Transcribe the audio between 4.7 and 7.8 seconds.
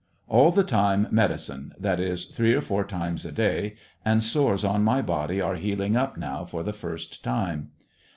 my body are healing up now for the first time.